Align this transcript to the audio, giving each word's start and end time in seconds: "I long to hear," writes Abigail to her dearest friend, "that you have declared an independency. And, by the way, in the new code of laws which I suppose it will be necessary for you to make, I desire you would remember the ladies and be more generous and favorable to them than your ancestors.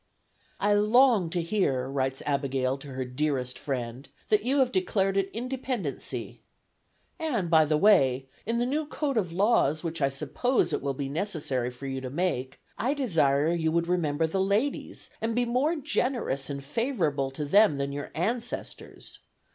"I 0.59 0.73
long 0.73 1.29
to 1.29 1.43
hear," 1.43 1.87
writes 1.87 2.23
Abigail 2.25 2.75
to 2.79 2.87
her 2.93 3.05
dearest 3.05 3.59
friend, 3.59 4.09
"that 4.29 4.43
you 4.43 4.57
have 4.57 4.71
declared 4.71 5.15
an 5.15 5.27
independency. 5.31 6.41
And, 7.19 7.51
by 7.51 7.65
the 7.65 7.77
way, 7.77 8.27
in 8.43 8.57
the 8.57 8.65
new 8.65 8.87
code 8.87 9.15
of 9.15 9.31
laws 9.31 9.83
which 9.83 10.01
I 10.01 10.09
suppose 10.09 10.73
it 10.73 10.81
will 10.81 10.95
be 10.95 11.07
necessary 11.07 11.69
for 11.69 11.85
you 11.85 12.01
to 12.01 12.09
make, 12.09 12.59
I 12.79 12.95
desire 12.95 13.51
you 13.53 13.71
would 13.73 13.87
remember 13.87 14.25
the 14.25 14.41
ladies 14.41 15.11
and 15.21 15.35
be 15.35 15.45
more 15.45 15.75
generous 15.75 16.49
and 16.49 16.63
favorable 16.63 17.29
to 17.29 17.45
them 17.45 17.77
than 17.77 17.91
your 17.91 18.09
ancestors. 18.15 19.19